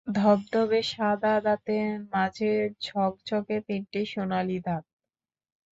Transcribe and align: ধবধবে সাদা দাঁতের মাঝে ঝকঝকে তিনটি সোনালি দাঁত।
ধবধবে 0.15 0.79
সাদা 0.91 1.33
দাঁতের 1.39 1.87
মাঝে 2.13 2.51
ঝকঝকে 2.81 3.57
তিনটি 3.67 4.01
সোনালি 4.11 4.57
দাঁত। 4.59 4.83